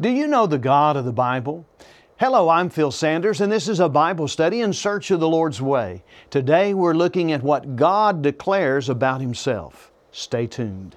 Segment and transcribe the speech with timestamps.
[0.00, 1.64] Do you know the God of the Bible?
[2.18, 5.62] Hello, I'm Phil Sanders, and this is a Bible study in search of the Lord's
[5.62, 6.02] way.
[6.30, 9.92] Today we're looking at what God declares about Himself.
[10.10, 10.96] Stay tuned.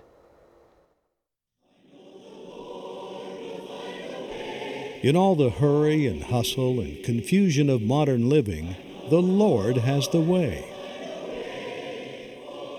[5.03, 8.75] In all the hurry and hustle and confusion of modern living,
[9.11, 10.65] the Lord has the way.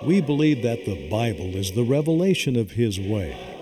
[0.05, 3.58] We believe that the Bible is the revelation of His way.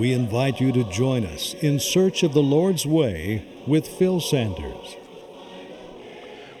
[0.00, 4.96] We invite you to join us in search of the Lord's way with Phil Sanders.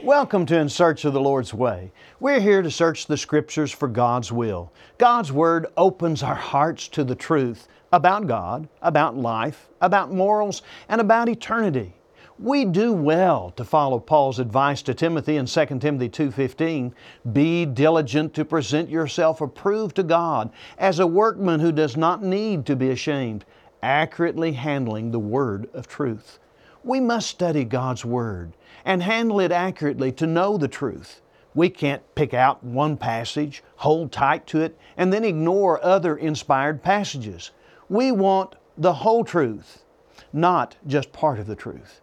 [0.02, 1.90] Welcome to In Search of the Lord's Way.
[2.20, 4.70] We're here to search the Scriptures for God's will.
[4.98, 11.00] God's Word opens our hearts to the truth about God, about life, about morals, and
[11.00, 11.94] about eternity.
[12.42, 16.94] We do well to follow Paul's advice to Timothy in 2 Timothy 2:15,
[17.30, 20.48] "Be diligent to present yourself approved to God
[20.78, 23.44] as a workman who does not need to be ashamed,
[23.82, 26.38] accurately handling the word of truth."
[26.82, 28.54] We must study God's word
[28.86, 31.20] and handle it accurately to know the truth.
[31.54, 36.82] We can't pick out one passage, hold tight to it, and then ignore other inspired
[36.82, 37.50] passages.
[37.90, 39.84] We want the whole truth,
[40.32, 42.00] not just part of the truth.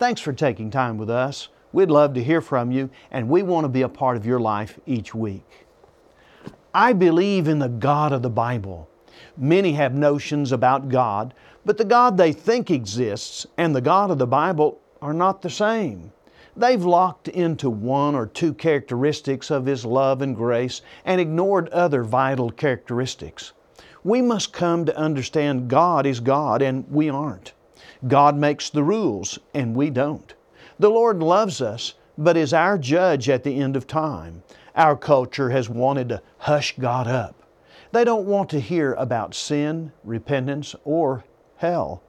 [0.00, 1.48] Thanks for taking time with us.
[1.74, 4.40] We'd love to hear from you, and we want to be a part of your
[4.40, 5.66] life each week.
[6.72, 8.88] I believe in the God of the Bible.
[9.36, 11.34] Many have notions about God,
[11.66, 15.50] but the God they think exists and the God of the Bible are not the
[15.50, 16.12] same.
[16.56, 22.04] They've locked into one or two characteristics of His love and grace and ignored other
[22.04, 23.52] vital characteristics.
[24.02, 27.52] We must come to understand God is God and we aren't.
[28.06, 30.34] God makes the rules, and we don't.
[30.78, 34.42] The Lord loves us, but is our judge at the end of time.
[34.74, 37.34] Our culture has wanted to hush God up.
[37.92, 41.24] They don't want to hear about sin, repentance, or
[41.56, 42.02] hell.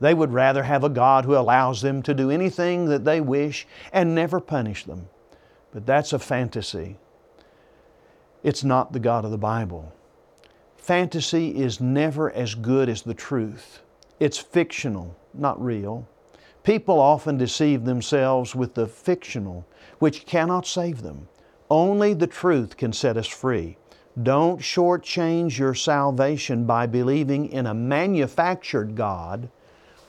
[0.00, 3.66] They would rather have a God who allows them to do anything that they wish
[3.92, 5.08] and never punish them.
[5.72, 6.96] But that's a fantasy.
[8.42, 9.92] It's not the God of the Bible.
[10.76, 13.82] Fantasy is never as good as the truth.
[14.20, 16.06] It's fictional, not real.
[16.62, 19.66] People often deceive themselves with the fictional,
[19.98, 21.28] which cannot save them.
[21.70, 23.76] Only the truth can set us free.
[24.22, 29.48] Don't shortchange your salvation by believing in a manufactured God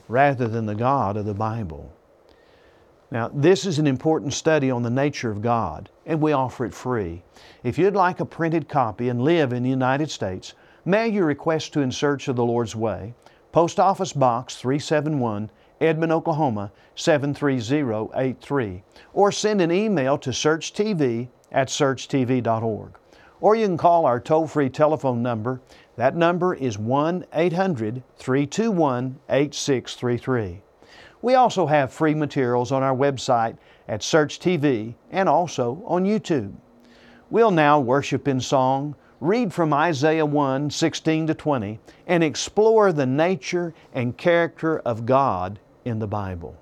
[0.08, 1.92] rather than the God of the Bible.
[3.12, 6.74] Now, this is an important study on the nature of God, and we offer it
[6.74, 7.22] free.
[7.64, 10.54] If you'd like a printed copy and live in the United States,
[10.84, 13.14] mail your request to In Search of the Lord's Way.
[13.52, 15.50] Post Office Box 371,
[15.80, 22.98] Edmond, Oklahoma 73083, or send an email to searchtv at searchtv.org.
[23.40, 25.60] Or you can call our toll free telephone number.
[25.96, 30.62] That number is 1 800 321 8633.
[31.22, 33.56] We also have free materials on our website
[33.88, 36.52] at SearchTV and also on YouTube.
[37.30, 43.06] We'll now worship in song read from Isaiah 1 16 to 20 and explore the
[43.06, 46.56] nature and character of God in the Bible.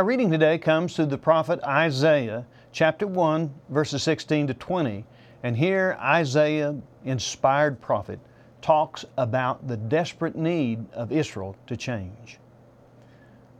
[0.00, 5.04] Our reading today comes through the prophet Isaiah, chapter 1, verses 16 to 20.
[5.42, 6.74] And here, Isaiah,
[7.04, 8.18] inspired prophet,
[8.62, 12.38] talks about the desperate need of Israel to change.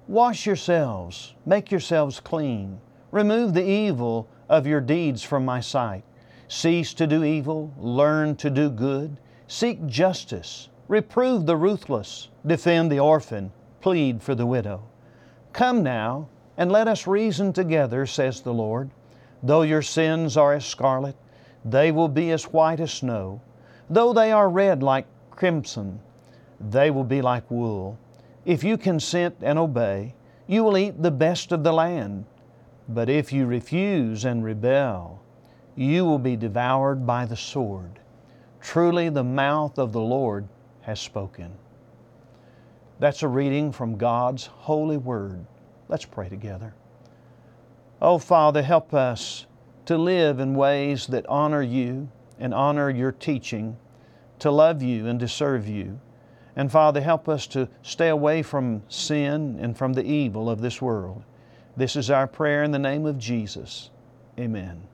[0.09, 6.05] Wash yourselves, make yourselves clean, remove the evil of your deeds from my sight.
[6.49, 9.15] Cease to do evil, learn to do good,
[9.47, 13.53] seek justice, reprove the ruthless, defend the orphan,
[13.83, 14.83] plead for the widow.
[15.52, 18.91] Come now, and let us reason together, says the Lord.
[19.43, 21.17] Though your sins are as scarlet,
[21.64, 23.41] they will be as white as snow.
[23.88, 26.00] Though they are red like crimson,
[26.61, 27.99] they will be like wool.
[28.44, 30.14] If you consent and obey,
[30.47, 32.26] you will eat the best of the land.
[32.88, 35.23] But if you refuse and rebel,
[35.76, 37.99] you will be devoured by the sword.
[38.61, 40.46] Truly, the mouth of the Lord
[40.82, 41.53] has spoken.
[43.00, 45.47] That's a reading from God's holy word.
[45.88, 46.75] Let's pray together.
[48.02, 49.47] Oh, Father, help us
[49.87, 53.79] to live in ways that honor you and honor your teaching,
[54.38, 55.99] to love you and to serve you.
[56.55, 60.82] And Father, help us to stay away from sin and from the evil of this
[60.82, 61.25] world.
[61.79, 63.91] This is our prayer in the name of Jesus.
[64.38, 64.90] Amen.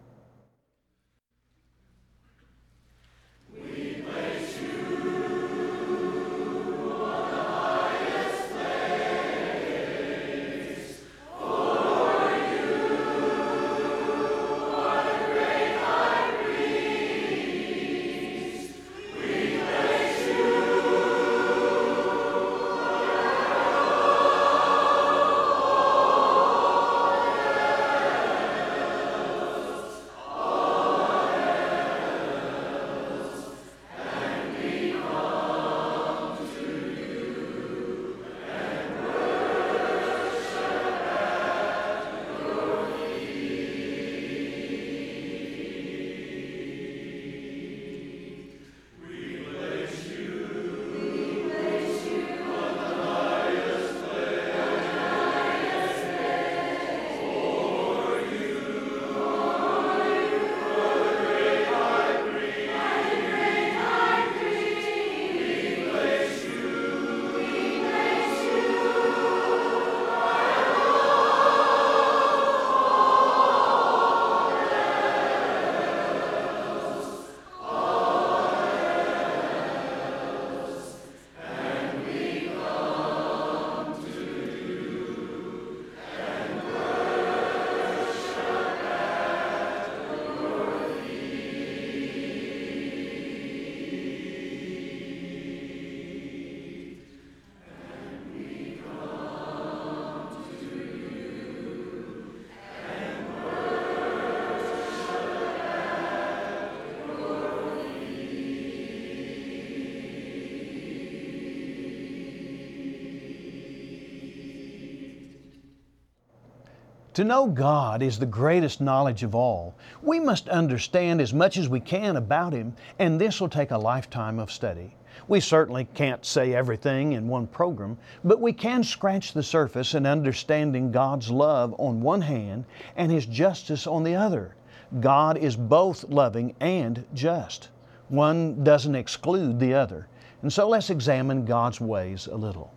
[117.17, 119.75] To know God is the greatest knowledge of all.
[120.03, 123.79] We must understand as much as we can about Him, and this will take a
[123.79, 124.95] lifetime of study.
[125.27, 130.05] We certainly can't say everything in one program, but we can scratch the surface in
[130.05, 134.55] understanding God's love on one hand and His justice on the other.
[135.01, 137.71] God is both loving and just.
[138.11, 140.07] One doesn't exclude the other.
[140.43, 142.75] And so let's examine God's ways a little.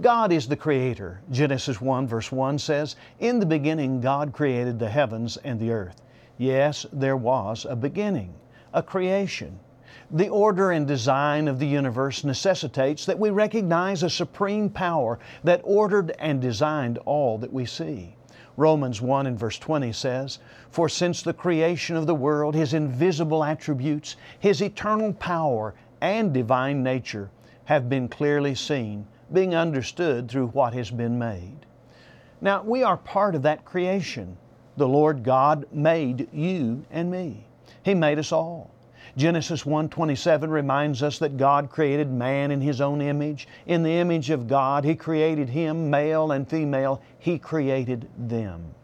[0.00, 1.20] God is the creator.
[1.30, 6.02] Genesis 1 verse 1 says, In the beginning God created the heavens and the earth.
[6.36, 8.34] Yes, there was a beginning,
[8.72, 9.60] a creation.
[10.10, 15.60] The order and design of the universe necessitates that we recognize a supreme power that
[15.62, 18.16] ordered and designed all that we see.
[18.56, 23.44] Romans 1 and verse 20 says, For since the creation of the world, His invisible
[23.44, 27.30] attributes, His eternal power, and divine nature
[27.66, 31.66] have been clearly seen being understood through what has been made.
[32.40, 34.36] Now, we are part of that creation.
[34.76, 37.46] The Lord God made you and me.
[37.82, 38.70] He made us all.
[39.16, 43.46] Genesis 1:27 reminds us that God created man in his own image.
[43.66, 48.74] In the image of God, he created him, male and female, he created them.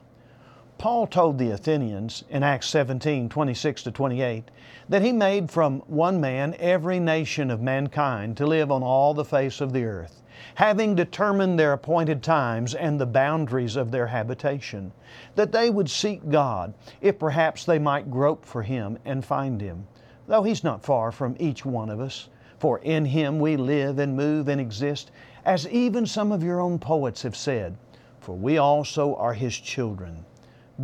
[0.80, 4.50] Paul told the Athenians in Acts 17 26 to 28
[4.88, 9.22] that he made from one man every nation of mankind to live on all the
[9.22, 10.22] face of the earth
[10.54, 14.90] having determined their appointed times and the boundaries of their habitation,
[15.34, 16.72] that they would seek God,
[17.02, 19.87] if perhaps they might grope for Him and find Him,
[20.28, 22.30] though He's not far from each one of us.
[22.58, 25.10] For in Him we live and move and exist,
[25.44, 27.76] as even some of your own poets have said.
[28.18, 30.25] for we also are His children.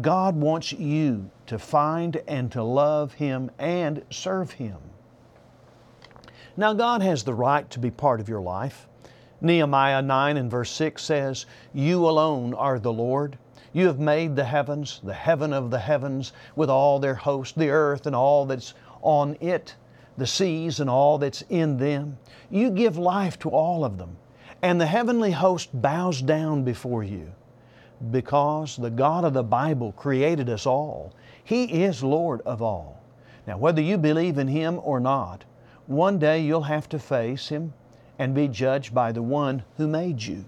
[0.01, 4.79] God wants you to find and to love Him and serve Him.
[6.57, 8.89] Now, God has the right to be part of your life.
[9.41, 13.39] Nehemiah 9 and verse 6 says, You alone are the Lord.
[13.73, 17.71] You have made the heavens, the heaven of the heavens, with all their host, the
[17.71, 19.77] earth and all that's on it,
[20.17, 22.19] the seas and all that's in them.
[22.51, 24.17] You give life to all of them,
[24.63, 27.33] and the heavenly host bows down before you
[28.11, 31.13] because the God of the Bible created us all.
[31.43, 33.01] He is Lord of all.
[33.47, 35.45] Now, whether you believe in Him or not,
[35.87, 37.73] one day you'll have to face Him
[38.19, 40.45] and be judged by the one who made you.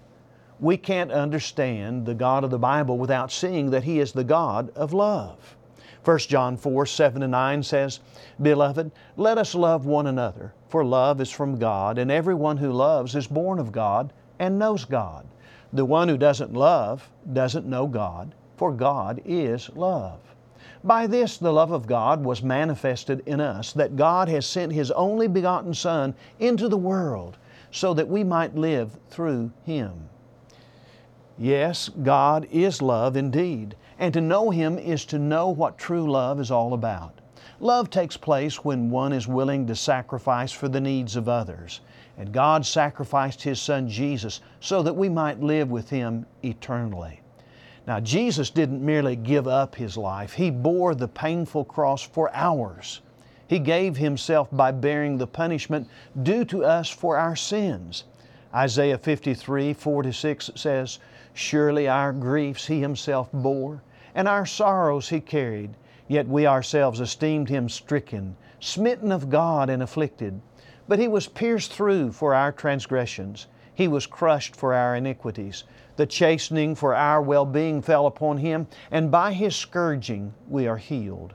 [0.60, 4.70] We can't understand the God of the Bible without seeing that He is the God
[4.74, 5.56] of love.
[6.04, 8.00] 1 John 4 7 and 9 says,
[8.40, 13.14] Beloved, let us love one another, for love is from God, and everyone who loves
[13.14, 15.26] is born of God and knows God.
[15.72, 20.20] The one who doesn't love doesn't know God, for God is love.
[20.82, 24.90] By this the love of God was manifested in us, that God has sent His
[24.92, 27.36] only begotten Son into the world,
[27.70, 30.08] so that we might live through Him.
[31.36, 36.40] Yes, God is love indeed, and to know Him is to know what true love
[36.40, 37.17] is all about.
[37.60, 41.80] Love takes place when one is willing to sacrifice for the needs of others.
[42.16, 47.20] And God sacrificed His Son Jesus so that we might live with Him eternally.
[47.86, 53.00] Now, Jesus didn't merely give up His life, He bore the painful cross for ours.
[53.48, 55.88] He gave Himself by bearing the punishment
[56.22, 58.04] due to us for our sins.
[58.54, 60.98] Isaiah 53 4 to 6 says,
[61.34, 63.82] Surely our griefs He Himself bore,
[64.14, 65.70] and our sorrows He carried,
[66.08, 70.40] yet we ourselves esteemed Him stricken, smitten of God, and afflicted.
[70.88, 73.46] But he was pierced through for our transgressions,
[73.78, 75.62] he was crushed for our iniquities.
[75.94, 80.78] The chastening for our well being fell upon him, and by his scourging we are
[80.78, 81.34] healed.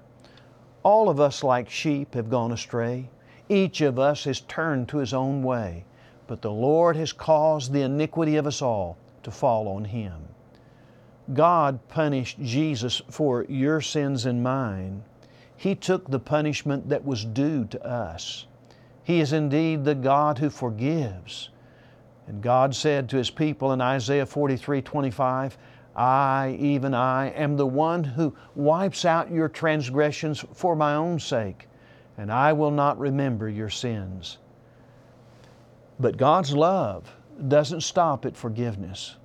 [0.84, 3.10] All of us, like sheep, have gone astray.
[3.48, 5.86] Each of us has turned to his own way,
[6.28, 10.28] but the Lord has caused the iniquity of us all to fall on him.
[11.32, 15.04] God punished Jesus for your sins and mine.
[15.56, 18.46] He took the punishment that was due to us.
[19.04, 21.50] He is indeed the God who forgives.
[22.28, 25.58] And God said to His people in Isaiah 43 25,
[25.96, 31.68] I, even I, am the one who wipes out your transgressions for my own sake,
[32.18, 34.40] and I will not remember your sins.
[36.00, 37.16] But God's love
[37.48, 39.18] doesn't stop at forgiveness.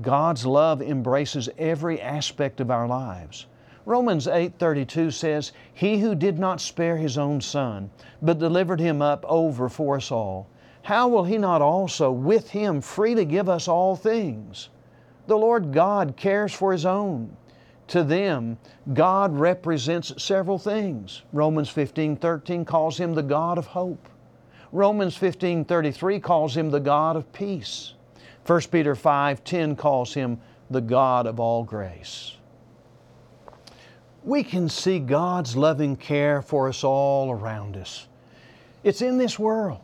[0.00, 3.46] God's love embraces every aspect of our lives.
[3.84, 7.90] Romans 8:32 says, "He who did not spare his own son,
[8.22, 10.46] but delivered him up over for us all,
[10.82, 14.70] how will he not also with him freely give us all things?"
[15.26, 17.36] The Lord God cares for his own.
[17.88, 18.56] To them,
[18.94, 21.22] God represents several things.
[21.32, 24.08] Romans 15:13 calls him the God of hope.
[24.72, 27.94] Romans 15:33 calls him the God of peace.
[28.46, 32.36] 1 Peter 5:10 calls him the God of all grace
[34.24, 38.06] we can see God's loving care for us all around us.
[38.84, 39.80] It's in this world.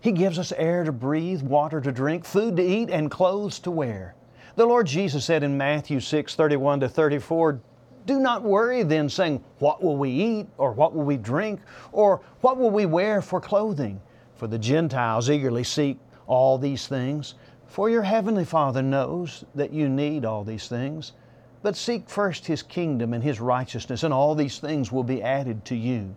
[0.00, 3.70] He gives us air to breathe, water to drink, food to eat, and clothes to
[3.70, 4.14] wear.
[4.56, 7.60] The Lord Jesus said in Matthew 6 31 to 34,
[8.06, 11.60] Do not worry then, saying, What will we eat, or what will we drink,
[11.92, 14.00] or what will we wear for clothing?
[14.36, 17.34] For the Gentiles eagerly seek all these things.
[17.70, 21.12] For your heavenly Father knows that you need all these things.
[21.62, 25.64] But seek first His kingdom and His righteousness, and all these things will be added
[25.66, 26.16] to you.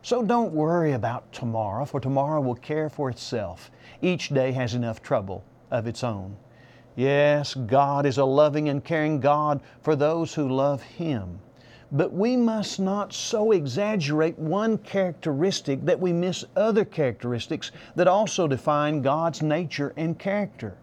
[0.00, 3.70] So don't worry about tomorrow, for tomorrow will care for itself.
[4.00, 6.38] Each day has enough trouble of its own.
[6.96, 11.38] Yes, God is a loving and caring God for those who love Him.
[11.90, 18.46] But we must not so exaggerate one characteristic that we miss other characteristics that also
[18.46, 20.76] define God's nature and character.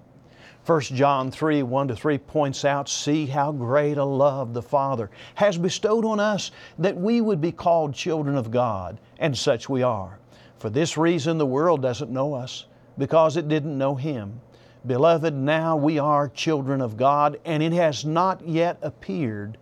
[0.65, 5.11] 1 John 3 1 to 3 points out, See how great a love the Father
[5.35, 9.83] has bestowed on us that we would be called children of God, and such we
[9.83, 10.17] are.
[10.57, 12.65] For this reason, the world doesn't know us,
[12.97, 14.41] because it didn't know Him.
[14.87, 19.59] Beloved, now we are children of God, and it has not yet appeared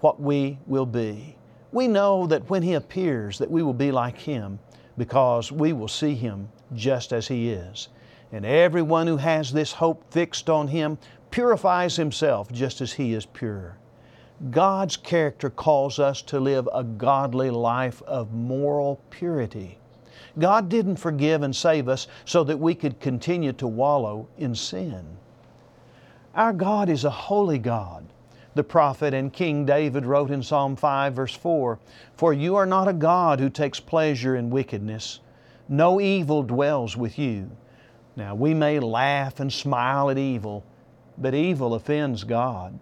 [0.00, 1.36] what we will be.
[1.72, 4.58] We know that when He appears, that we will be like Him,
[4.96, 7.88] because we will see Him just as He is.
[8.32, 10.98] And everyone who has this hope fixed on Him
[11.30, 13.76] purifies himself just as He is pure.
[14.50, 19.78] God's character calls us to live a godly life of moral purity.
[20.38, 25.04] God didn't forgive and save us so that we could continue to wallow in sin.
[26.34, 28.06] Our God is a holy God.
[28.54, 31.78] The prophet and King David wrote in Psalm 5, verse 4
[32.14, 35.20] For you are not a God who takes pleasure in wickedness,
[35.68, 37.50] no evil dwells with you.
[38.16, 40.64] Now, we may laugh and smile at evil,
[41.16, 42.78] but evil offends God.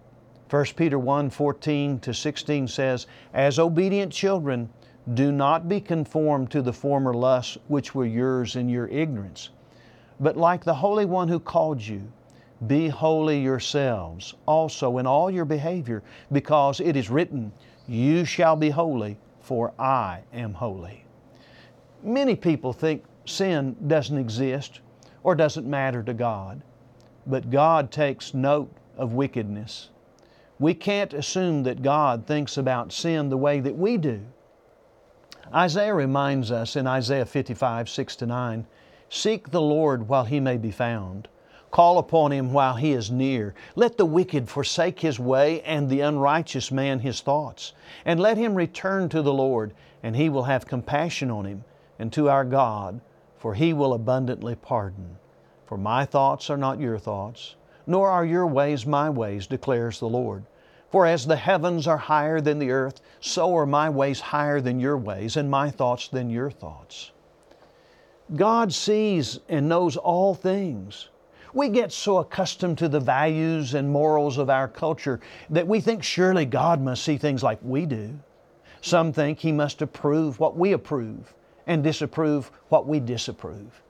[0.49, 4.69] 1 Peter 1 14 to 16 says, As obedient children,
[5.13, 9.49] do not be conformed to the former lusts which were yours in your ignorance,
[10.19, 12.11] but like the Holy One who called you,
[12.65, 17.51] be holy yourselves also in all your behavior, because it is written,
[17.87, 21.05] You shall be holy, for I am holy.
[22.01, 24.79] Many people think sin doesn't exist
[25.23, 26.61] or doesn't matter to God,
[27.27, 29.89] but God takes note of wickedness.
[30.59, 34.21] We can't assume that God thinks about sin the way that we do.
[35.53, 38.65] Isaiah reminds us in Isaiah 55, 6 to 9,
[39.09, 41.27] Seek the Lord while He may be found.
[41.71, 43.53] Call upon Him while He is near.
[43.75, 47.73] Let the wicked forsake his way and the unrighteous man his thoughts.
[48.05, 51.65] And let him return to the Lord, and He will have compassion on him,
[51.99, 53.01] and to our God,
[53.37, 55.17] for He will abundantly pardon.
[55.65, 57.55] For my thoughts are not your thoughts,
[57.85, 60.45] nor are your ways my ways, declares the Lord.
[60.89, 64.79] For as the heavens are higher than the earth, so are my ways higher than
[64.79, 67.11] your ways, and my thoughts than your thoughts.
[68.35, 71.09] God sees and knows all things.
[71.57, 76.03] We get so accustomed to the values and morals of our culture that we think
[76.03, 78.19] surely God must see things like we do.
[78.81, 81.33] Some think He must approve what we approve
[81.65, 83.81] and disapprove what we disapprove.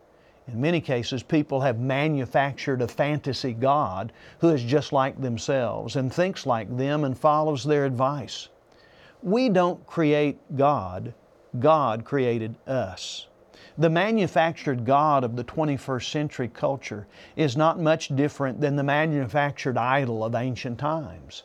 [0.48, 6.14] In many cases, people have manufactured a fantasy God who is just like themselves and
[6.14, 8.48] thinks like them and follows their advice.
[9.22, 11.14] We don't create God,
[11.60, 13.28] God created us.
[13.80, 19.78] The manufactured God of the 21st century culture is not much different than the manufactured
[19.78, 21.44] idol of ancient times.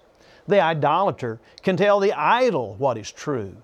[0.49, 3.55] The idolater can tell the idol what is true,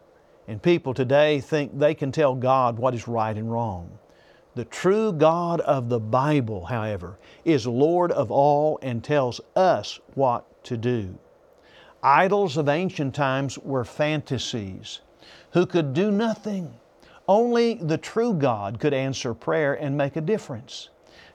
[0.46, 3.98] and people today think they can tell God what is right and wrong.
[4.54, 10.64] The true God of the Bible, however, is Lord of all and tells us what
[10.64, 11.16] to do.
[12.02, 15.00] Idols of ancient times were fantasies
[15.52, 16.74] who could do nothing.
[17.28, 20.88] Only the true God could answer prayer and make a difference.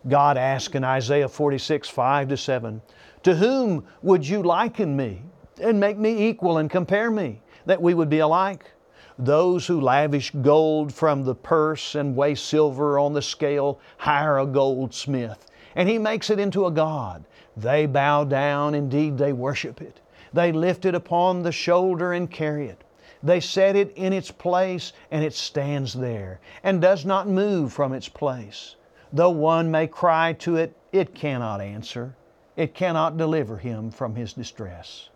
[0.08, 2.82] God asked in Isaiah 46, 5 to 7,
[3.22, 5.22] To whom would you liken me
[5.62, 8.72] and make me equal and compare me, that we would be alike?
[9.20, 14.48] Those who lavish gold from the purse and weigh silver on the scale hire a
[14.48, 17.24] goldsmith, and he makes it into a god.
[17.56, 20.00] They bow down, indeed, they worship it.
[20.34, 22.84] They lift it upon the shoulder and carry it.
[23.24, 27.94] They set it in its place, and it stands there, and does not move from
[27.94, 28.76] its place.
[29.14, 32.16] Though one may cry to it, it cannot answer.
[32.58, 35.10] It cannot deliver him from his distress.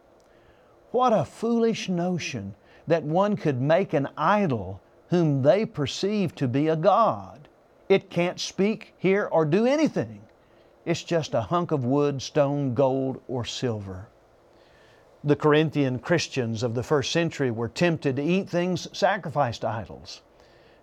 [0.91, 2.55] What a foolish notion
[2.87, 7.47] that one could make an idol whom they perceive to be a God.
[7.89, 10.21] It can't speak, hear, or do anything.
[10.85, 14.07] It's just a hunk of wood, stone, gold, or silver.
[15.27, 20.21] The Corinthian Christians of the first century were tempted to eat things sacrificed to idols.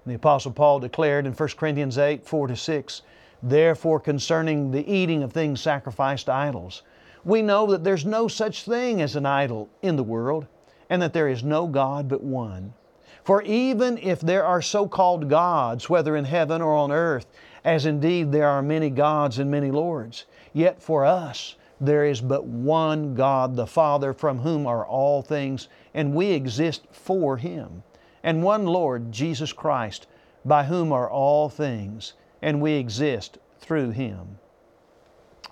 [0.04, 3.00] And the Apostle Paul declared in 1 Corinthians 8 4 to 6,
[3.42, 6.82] Therefore, concerning the eating of things sacrificed to idols,
[7.24, 10.46] we know that there's no such thing as an idol in the world
[10.90, 12.74] and that there is no God but one.
[13.22, 17.24] For even if there are so called gods, whether in heaven or on earth,
[17.64, 22.44] as indeed there are many gods and many lords, yet for us there is but
[22.44, 27.82] one God, the Father, from whom are all things, and we exist for Him,
[28.22, 30.06] and one Lord, Jesus Christ,
[30.44, 34.38] by whom are all things, and we exist through Him.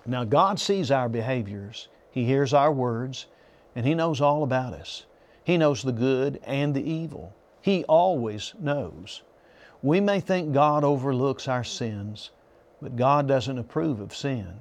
[0.05, 3.27] Now, God sees our behaviors, He hears our words,
[3.75, 5.05] and He knows all about us.
[5.43, 7.35] He knows the good and the evil.
[7.61, 9.23] He always knows.
[9.81, 12.31] We may think God overlooks our sins,
[12.81, 14.53] but God doesn't approve of sin.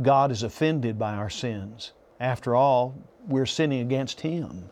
[0.00, 1.92] God is offended by our sins.
[2.20, 2.94] After all,
[3.26, 4.70] we're sinning against Him.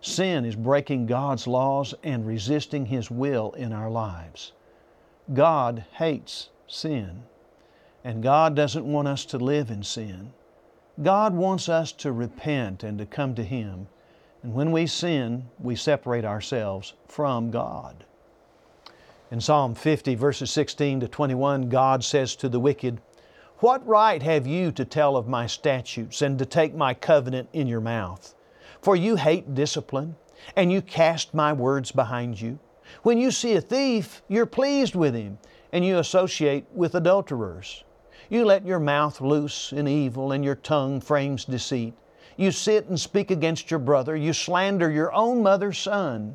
[0.00, 4.52] Sin is breaking God's laws and resisting His will in our lives.
[5.32, 7.22] God hates sin,
[8.02, 10.32] and God doesn't want us to live in sin.
[11.02, 13.86] God wants us to repent and to come to Him
[14.42, 18.04] and when we sin, we separate ourselves from God.
[19.30, 23.00] In Psalm 50, verses 16 to 21, God says to the wicked,
[23.62, 27.68] What right have you to tell of my statutes and to take my covenant in
[27.68, 28.34] your mouth?
[28.80, 30.16] For you hate discipline,
[30.56, 32.58] and you cast my words behind you.
[33.04, 35.38] When you see a thief, you're pleased with him,
[35.70, 37.84] and you associate with adulterers.
[38.28, 41.94] You let your mouth loose in evil and your tongue frames deceit.
[42.36, 44.16] You sit and speak against your brother.
[44.16, 46.34] You slander your own mother's son.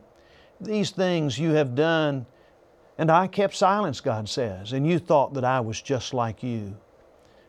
[0.61, 2.25] These things you have done,
[2.97, 6.77] and I kept silence, God says, and you thought that I was just like you.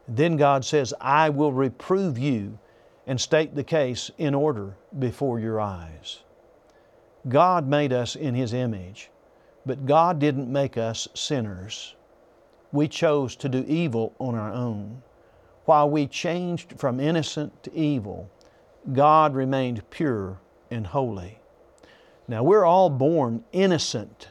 [0.09, 2.59] Then God says, I will reprove you
[3.07, 6.21] and state the case in order before your eyes.
[7.29, 9.11] God made us in His image,
[9.66, 11.94] but God didn't make us sinners.
[12.73, 15.03] We chose to do evil on our own.
[15.64, 18.31] While we changed from innocent to evil,
[18.92, 20.38] God remained pure
[20.71, 21.38] and holy.
[22.27, 24.29] Now, we're all born innocent.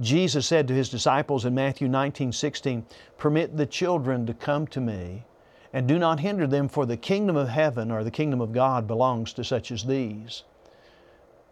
[0.00, 2.84] Jesus said to His disciples in Matthew 19 16,
[3.16, 5.24] Permit the children to come to me,
[5.72, 8.86] and do not hinder them, for the kingdom of heaven or the kingdom of God
[8.86, 10.42] belongs to such as these.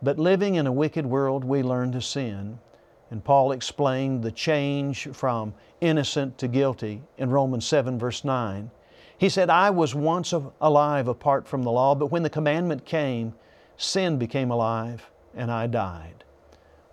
[0.02, 2.58] But living in a wicked world, we learn to sin.
[3.10, 8.70] And Paul explained the change from innocent to guilty in Romans 7, verse 9.
[9.16, 13.34] He said, I was once alive apart from the law, but when the commandment came,
[13.76, 16.23] sin became alive and I died.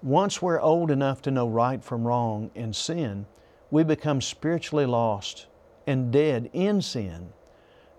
[0.04, 3.26] Once we're old enough to know right from wrong in sin,
[3.70, 5.46] we become spiritually lost
[5.86, 7.32] and dead in sin.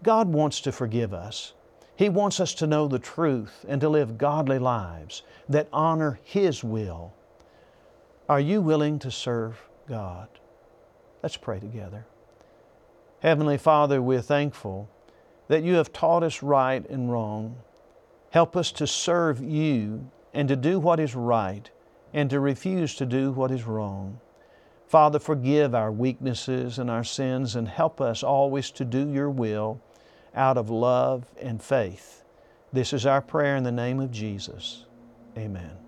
[0.02, 1.52] God wants to forgive us.
[1.94, 6.64] He wants us to know the truth and to live godly lives that honor His
[6.64, 7.12] will.
[8.28, 10.28] Are you willing to serve God?
[11.22, 12.04] Let's pray together.
[13.20, 14.88] Heavenly Father, we're thankful
[15.46, 17.58] that you have taught us right and wrong.
[18.30, 21.70] Help us to serve you and to do what is right
[22.12, 24.20] and to refuse to do what is wrong.
[24.86, 29.80] Father, forgive our weaknesses and our sins and help us always to do your will
[30.34, 32.24] out of love and faith.
[32.72, 34.84] This is our prayer in the name of Jesus.
[35.36, 35.81] Amen.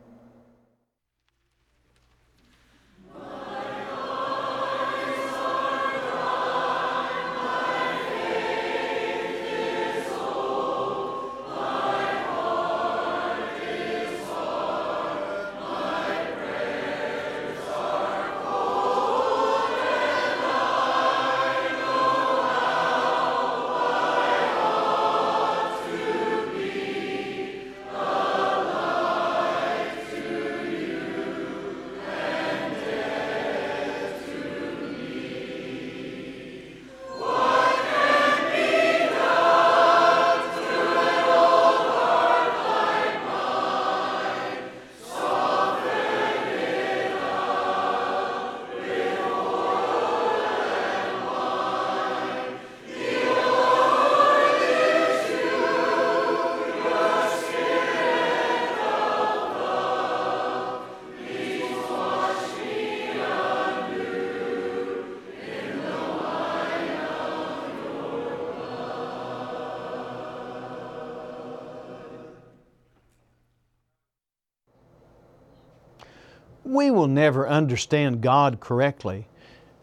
[76.75, 79.29] We will never understand God correctly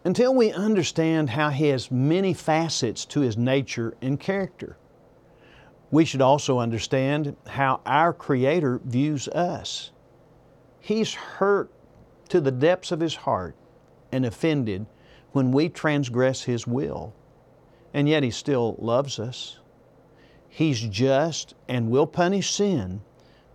[0.04, 4.78] until we understand how He has many facets to His nature and character.
[5.90, 9.92] We should also understand how our Creator views us.
[10.80, 11.72] He's hurt
[12.30, 13.56] to the depths of His heart
[14.12, 14.86] and offended
[15.32, 17.14] when we transgress His will,
[17.94, 19.60] and yet He still loves us.
[20.50, 23.02] He's just and will punish sin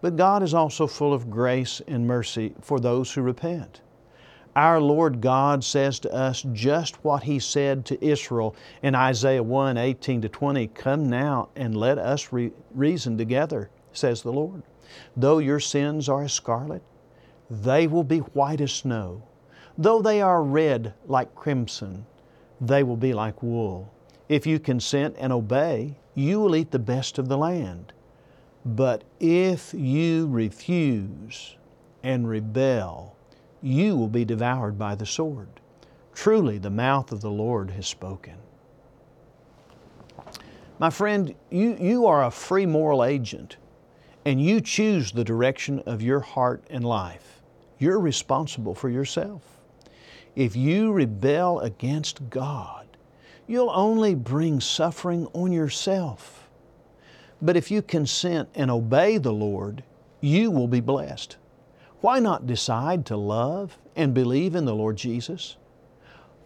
[0.00, 3.80] but God is also full of grace and mercy for those who repent.
[4.54, 9.76] Our Lord God says to us just what He said to Israel in Isaiah 1
[9.76, 14.62] 18 to 20 Come now and let us re- reason together, says the Lord.
[15.14, 16.82] Though your sins are as scarlet,
[17.50, 19.22] they will be white as snow.
[19.76, 22.06] Though they are red like crimson,
[22.58, 23.92] they will be like wool.
[24.28, 27.92] If you consent and obey, you will eat the best of the land.
[28.66, 31.54] But if you refuse
[32.02, 33.14] and rebel,
[33.62, 35.48] you will be devoured by the sword.
[36.12, 38.34] Truly, the mouth of the Lord has spoken.
[40.80, 43.56] My friend, you, you are a free moral agent
[44.24, 47.40] and you choose the direction of your heart and life.
[47.78, 49.42] You're responsible for yourself.
[50.34, 52.88] If you rebel against God,
[53.46, 56.45] you'll only bring suffering on yourself.
[57.42, 59.84] But if you consent and obey the Lord,
[60.20, 61.36] you will be blessed.
[62.00, 65.56] Why not decide to love and believe in the Lord Jesus?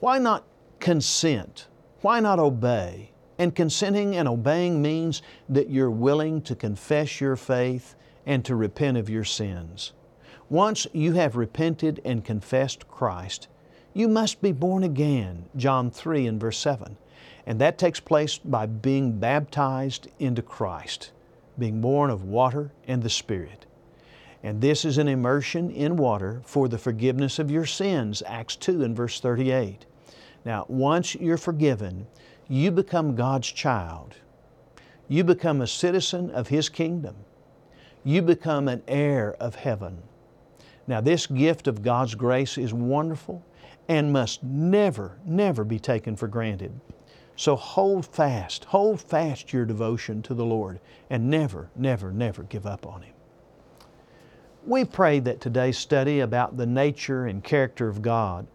[0.00, 0.44] Why not
[0.79, 1.66] consent?
[2.00, 3.11] Why not obey?
[3.38, 7.94] And consenting and obeying means that you're willing to confess your faith
[8.26, 9.92] and to repent of your sins.
[10.48, 13.48] Once you have repented and confessed Christ,
[13.94, 16.96] you must be born again, John 3 and verse 7.
[17.46, 21.11] And that takes place by being baptized into Christ,
[21.59, 23.66] being born of water and the Spirit.
[24.42, 28.83] And this is an immersion in water for the forgiveness of your sins, Acts 2
[28.83, 29.85] and verse 38.
[30.44, 32.07] Now, once you're forgiven,
[32.48, 34.16] you become God's child.
[35.09, 37.16] You become a citizen of His kingdom.
[38.05, 40.03] You become an heir of heaven.
[40.87, 43.44] Now, this gift of God's grace is wonderful
[43.88, 46.72] and must never, never be taken for granted.
[47.40, 52.66] So hold fast, hold fast your devotion to the Lord and never, never, never give
[52.66, 53.14] up on Him.
[54.66, 58.46] We pray that today's study about the nature and character of God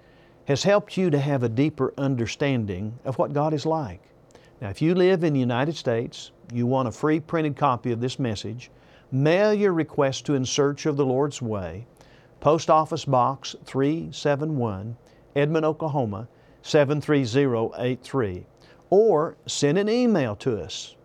[0.48, 4.02] has helped you to have a deeper understanding of what God is like.
[4.62, 8.02] Now, if you live in the United States, you want a free printed copy of
[8.02, 8.70] this message,
[9.12, 11.88] mail your request to In Search of the Lord's Way,
[12.40, 14.96] Post Office Box 371,
[15.36, 16.28] Edmond, Oklahoma
[16.62, 18.46] 73083,
[18.90, 20.96] or send an email to us.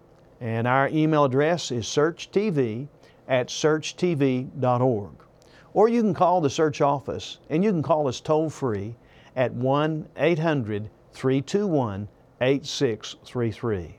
[0.41, 2.89] And our email address is searchtv
[3.29, 5.13] at searchtv.org.
[5.73, 8.97] Or you can call the search office and you can call us toll free
[9.37, 12.09] at 1 800 321
[12.41, 13.97] 8633.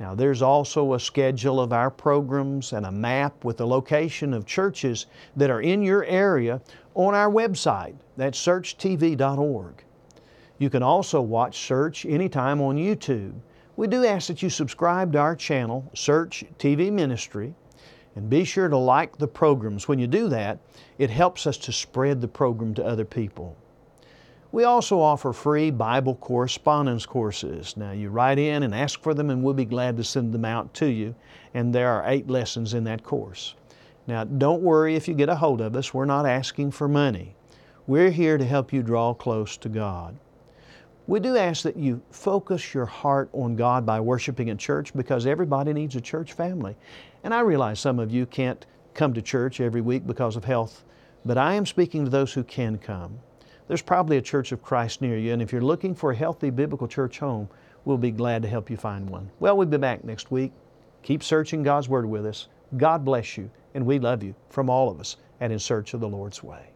[0.00, 4.46] Now, there's also a schedule of our programs and a map with the location of
[4.46, 5.06] churches
[5.36, 6.60] that are in your area
[6.94, 7.94] on our website.
[8.16, 9.84] That's searchtv.org.
[10.62, 13.32] You can also watch Search anytime on YouTube.
[13.74, 17.52] We do ask that you subscribe to our channel, Search TV Ministry,
[18.14, 19.88] and be sure to like the programs.
[19.88, 20.60] When you do that,
[20.98, 23.56] it helps us to spread the program to other people.
[24.52, 27.76] We also offer free Bible correspondence courses.
[27.76, 30.44] Now, you write in and ask for them, and we'll be glad to send them
[30.44, 31.16] out to you.
[31.54, 33.56] And there are eight lessons in that course.
[34.06, 37.34] Now, don't worry if you get a hold of us, we're not asking for money.
[37.88, 40.16] We're here to help you draw close to God.
[41.08, 45.26] We do ask that you focus your heart on God by worshiping in church because
[45.26, 46.76] everybody needs a church family.
[47.24, 50.84] And I realize some of you can't come to church every week because of health,
[51.24, 53.18] but I am speaking to those who can come.
[53.66, 56.50] There's probably a church of Christ near you, and if you're looking for a healthy
[56.50, 57.48] biblical church home,
[57.84, 59.30] we'll be glad to help you find one.
[59.40, 60.52] Well, we'll be back next week.
[61.02, 62.48] Keep searching God's Word with us.
[62.76, 66.00] God bless you, and we love you from all of us at In Search of
[66.00, 66.68] the Lord's Way.